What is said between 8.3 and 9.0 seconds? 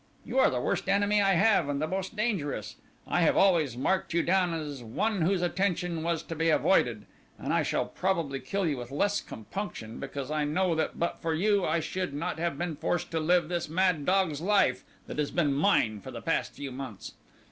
kill you with